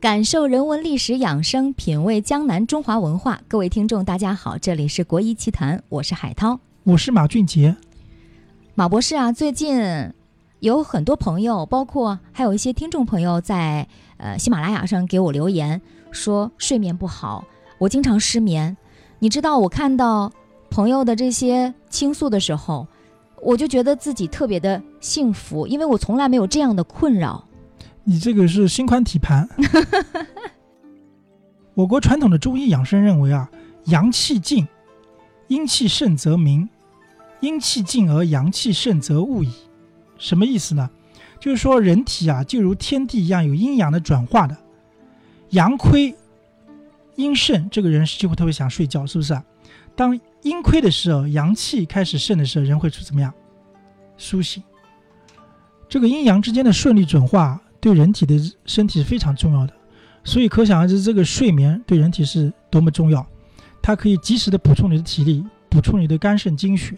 [0.00, 3.40] 感受人文历史养生，品味江南中华文化。
[3.48, 7.74] 各位听众，大家好，这里是国医奇谈，我是海涛，我是马俊杰。
[8.76, 10.12] 马博士啊，最近
[10.60, 17.44] 有很多朋友，包括还有一些听众朋友，在呃喜马拉雅上给我留言，说睡眠不好，
[17.78, 18.76] 我经常失眠。
[19.18, 20.30] 你知道，我看到
[20.70, 22.86] 朋友的这些倾诉的时候，
[23.42, 27.47] 我就觉得自己特别的幸福，因为我从来没有这样的困扰。
[28.08, 29.46] 你这个是心宽体盘。
[31.76, 33.50] 我国传统的中医养生认为啊，
[33.84, 34.66] 阳气静，
[35.48, 36.66] 阴气盛则明；
[37.40, 39.52] 阴气静而阳气盛则物矣。
[40.16, 40.88] 什么意思呢？
[41.38, 44.56] 就是说人体啊，就如天地一样，有阴阳的转化的。
[45.50, 46.16] 阳亏
[47.16, 49.44] 阴盛，这个人就会特别想睡觉，是不是啊？
[49.94, 53.30] 当阴亏的时候，阳气开始盛的时候，人会怎么样？
[54.16, 54.62] 苏醒。
[55.90, 57.60] 这个阴阳之间的顺利转化。
[57.80, 59.72] 对人体的身体是非常重要的，
[60.24, 63.26] 所以可想而知，这个睡眠对人体是多么重要。
[63.80, 66.96] 它可以及时的补充你的体力，补充你的肝肾精血。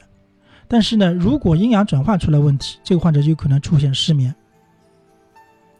[0.66, 4.34] 但是呢，如果阴阳转换出来问题，这个患者就可能出现失眠。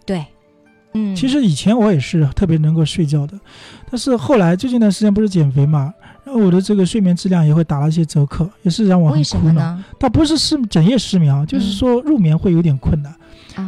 [0.05, 0.25] 对，
[0.95, 3.39] 嗯，其实以前我也是特别能够睡觉的，
[3.91, 5.95] 但是后来最近一段时间不是减肥嘛，
[6.25, 9.79] 然后我的这个睡眠质量也会打了一些折扣，也是让我很苦恼。
[9.99, 13.15] 倒不是失整夜失眠啊，就是说入眠会有点困难。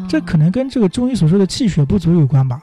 [0.09, 2.61] 这可能跟这个中医所说的气血不足有关吧？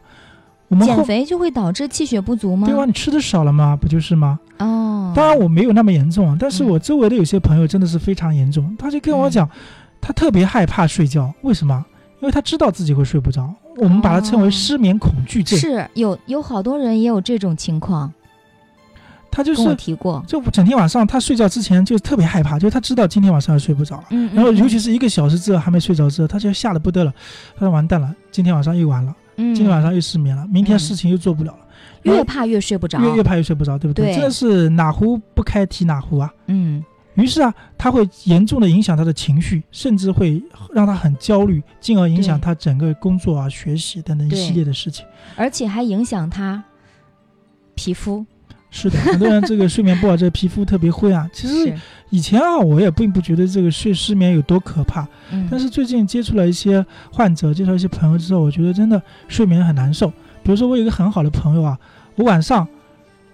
[0.68, 2.68] 我们减肥就会导致气血不足吗？
[2.68, 3.76] 对啊，你吃的少了吗？
[3.76, 4.40] 不就是吗？
[4.60, 9.50] 哦，当然我没有那么严重，但是我周围的有些朋友真的是非常严重，他就跟我讲，
[10.00, 11.84] 他特别害怕睡觉，为什么？
[12.22, 15.58] 因为他知道自己会睡不着，我们把它称为失眠恐惧症。
[15.58, 18.12] 是有有好多人也有这种情况。
[19.32, 27.14] 他就是提过，就整天晚上他睡觉之前就特别害怕，就他知道今天晚上要睡不着了，嗯，然后尤其是一个小时之后还没睡着之后，他就吓得不得了，
[27.56, 31.60] 他说完蛋了，今天晚上又完了，嗯，今天晚上又失眠了，明天事情又做不了了，
[32.04, 34.14] 越怕越睡不着，越越怕越睡不着，对不对？
[34.14, 40.42] 真的是哪壶不开提哪壶啊，嗯，于是啊，他会严重的影响他的情绪，甚至会
[40.74, 46.64] 让他很焦虑，进而影响他整个工作啊、学习等等一系列的事情，而且还影响他
[47.76, 48.26] 皮肤。
[48.72, 51.28] 是的，很多人这个睡眠不好，这个皮肤特别灰啊。
[51.34, 51.74] 其实
[52.12, 55.08] 以前啊，我也并不觉得这个睡失眠有多可怕。
[55.32, 55.48] 嗯。
[55.50, 60.08] 但是最近接触了一些患者，介绍一些朋友之后，我觉得真的睡眠很难受。
[60.44, 61.78] 比如说，我有一个很好的朋友啊，
[62.16, 62.68] 我晚上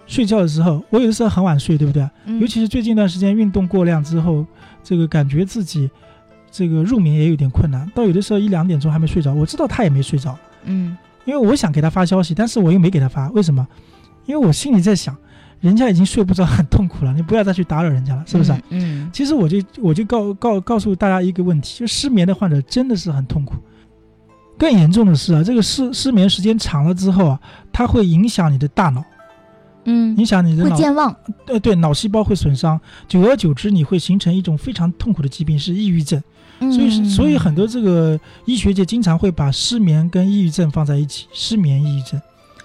[0.06, 2.08] 睡觉的时候，我有的时候很晚睡，对不对？
[2.24, 2.40] 嗯。
[2.40, 4.44] 尤其是最近一段时间运动过量之后，
[4.82, 5.90] 这个感觉自己
[6.50, 9.34] 这个入眠也有点困难，到有的时候一两点钟还没睡着。
[9.34, 10.36] 我知道他也没睡着。
[10.64, 10.96] 嗯。
[11.26, 13.66] 因为我想给他发消息，但是我又没给他发，为什么？
[14.24, 15.16] 因为我心里在想。
[15.66, 18.54] 人家已经睡不着，很痛苦了， 你不要再去打扰人家了，是不是？
[18.70, 19.10] 嗯。
[19.12, 23.54] 其实我就我就告告告诉大家一个问题，就失眠的患者真的是很痛苦。
[24.56, 27.40] 更严重的是啊，这个失失眠时间长了之后啊，
[27.72, 29.04] 它会影响你的大脑，
[29.84, 31.14] 嗯，影响你的会健忘。
[31.46, 36.22] 呃对，脑细胞会损伤，久而久之，你会形成一种非常痛苦的疾病，是抑郁症。
[36.58, 42.18] 所以所以很多这个医学界经常会把失眠跟抑郁症放在一起，失眠抑郁症。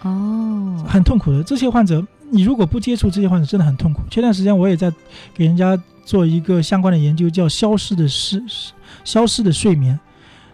[0.03, 2.05] 哦，很痛苦的这些患者。
[2.31, 4.01] 你如果不接触这些患者，真的很痛苦。
[4.09, 4.91] 前段时间我也在
[5.33, 8.41] 给人家做一个相关的研究，叫“消失的失
[9.03, 9.99] 消失的睡眠”。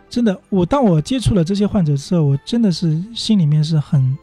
[0.10, 4.18] 真的，我当我接触了这些患者之后，我真的是心里面是很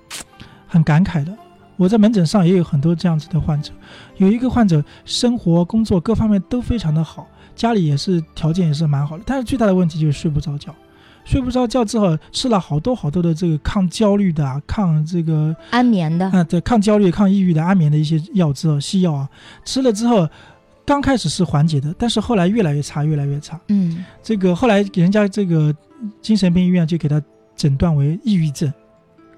[0.66, 1.32] 很感慨的。
[1.76, 3.72] 我在门诊上也有很多这样子的患者，
[4.16, 10.74] 有一个患者生活、工作各方面都非常的好，家里也是条件也是蛮好的，但是最大的问题就是睡不着觉。
[11.24, 19.28] 睡不着觉之后，吃了好多好多的这个抗焦虑的、啊抗这个安眠的啊，对，抗焦虑、抗抑郁的安眠的一些药之后，西药啊，
[19.64, 20.28] 吃了之后，
[20.84, 23.58] 刚开始是缓解的，但是后来越来越差，越来越差。
[23.68, 25.74] 嗯，这个后来给人家这个
[26.20, 27.22] 精神病医院就给他
[27.56, 28.72] 诊断为抑郁症。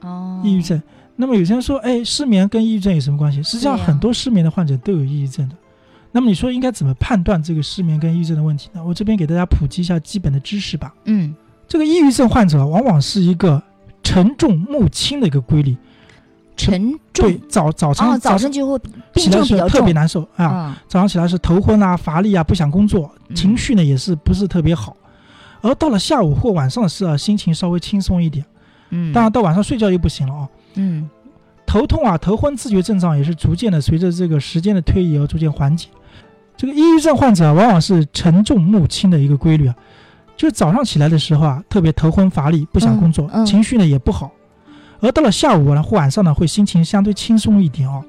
[0.00, 0.82] 哦，抑郁症。
[1.15, 3.43] 那么有些人说，哎，失眠跟抑郁症有什么关系？
[3.43, 5.55] 实际上，很多失眠的患者都有抑郁症的。
[6.12, 8.85] 那么你说应该怎么判断这个失眠跟抑郁症的问题呢？
[8.85, 10.94] 我这边给大家普及一下基本的知识吧。
[11.05, 11.35] 嗯，
[11.69, 13.63] 这个抑郁症患者往往是一个
[14.03, 15.77] 沉重暮轻的一个规律，
[16.57, 18.79] 沉对重，早早上、哦，早晨就会
[19.13, 24.97] 病起来是症比较特别难受啊，啊，早上起来是头昏啊、乏力啊、不想工作，嗯情绪呢也是不是特别好。
[25.61, 28.45] 而到了下午或晚上的时候，心情稍微轻松一点。
[28.91, 31.11] 嗯，当然到晚上睡觉又不行了啊，嗯
[31.67, 35.89] 头痛啊、头昏、自觉症状也是逐渐的随着这个时间的推移而逐渐缓解。
[36.57, 39.75] 这个抑郁症患者啊往往是沉重木轻的一个规律啊，
[40.37, 43.47] 就是早上起来的时候啊，特别头昏乏力，不想工作，嗯嗯。
[43.47, 44.31] 情绪呢也不好。
[45.00, 48.03] 而到了下午呢或晚上呢，会心情相对轻松一点哦，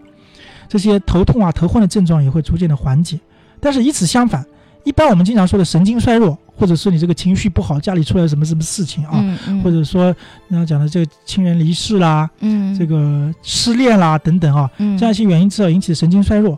[0.68, 3.20] 这些头痛啊、头昏的症状也会逐渐的缓解。
[3.60, 4.46] 但是与此相反，
[4.84, 9.24] 一般我们经常说的神经衰弱，或者说你这个情绪不好，家里出了什么什么事情啊，
[9.64, 10.16] 或者说
[10.48, 12.78] 人家讲的这个亲人离世啦，嗯。
[12.78, 14.98] 这个失恋啦等等啊，嗯。
[14.98, 16.58] 这样一些原因之后引起的神经衰弱，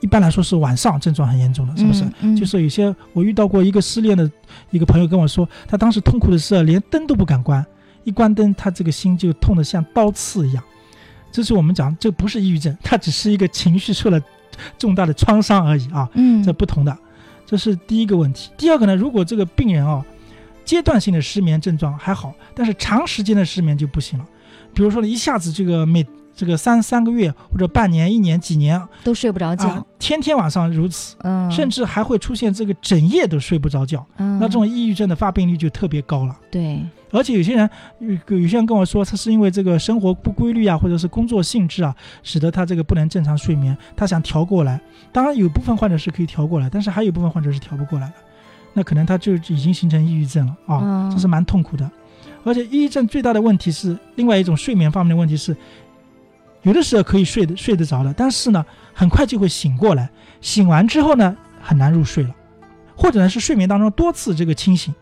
[0.00, 2.04] 一般来说是晚上症状很严重的，是不是？
[2.04, 4.30] 嗯嗯就是有些我遇到过一个失恋的
[4.70, 7.64] 一个朋友跟我说，他当时痛苦的时候连灯都不敢关，
[8.04, 10.62] 一关灯他这个心就痛得像刀刺一样。
[11.32, 14.20] 这是我们讲，这不是抑郁症，它只是一个情绪受了
[14.78, 16.96] 重大的创伤而已啊，嗯这不同的。
[17.46, 18.50] 这是第一个问题。
[18.56, 20.04] 第二个呢，如果这个病人啊，
[20.64, 24.24] 阶段性的失眠症状还好，但是长时间的失眠就不行了。
[24.72, 36.36] 比如说呢，一下子这个每这个三三个月或者半年、一年、几年都睡不着啊觉，，天天晚上如此，嗯，甚至还会出现这个整夜都睡不着觉，嗯那这种抑郁症的发病率就特别高了。
[36.50, 36.80] 对，
[37.10, 37.68] 而且有些人，
[37.98, 44.80] 有有些人跟我说，他是因为这个生活不规律啊，或者是工作性质啊，使得他这个不能正常睡眠，他想调过来。
[45.12, 48.14] 当然，有部分患者是可以调过来，但是还有部分患者是调不过来的，
[48.72, 51.90] 那可能他就已经形成抑郁症了啊，嗯这是蛮痛苦的。
[52.42, 55.54] 而且抑郁症最大的问题是，另外一种睡眠方面的问题是，
[56.62, 60.10] 有的时候可以睡得睡得着了，但是呢，很快就会醒过来，
[60.40, 62.30] 醒完之后呢，很难入睡了，
[62.94, 64.94] 或者呢是睡眠当中多次这个清醒。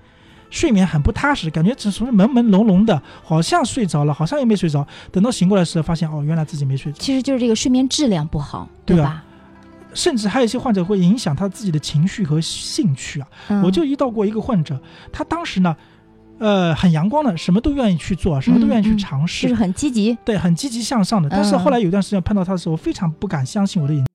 [0.51, 4.87] 睡眠很不踏实，感觉只是朦朦胧胧的，好像睡着了，好像又没睡着。
[5.13, 6.99] 等到醒过来的时候，发现哦，原来自己没睡着。
[6.99, 9.25] 其实就是这个睡眠质量不好，对啊吧？
[9.93, 13.29] 甚至还有一些患者会影响他自己的情绪和兴趣啊。
[13.49, 14.81] 嗯我就遇到过一个患者，
[15.13, 15.77] 他当时呢，
[16.39, 21.29] 呃，很阳光的，什么都愿意去做，什么都愿意去嗯嗯尝试，就是很积极，对，很积极向上的。
[21.29, 24.09] 但是嗯后来有一段时间碰到他的时候，我非常不敢相信我的眼睛。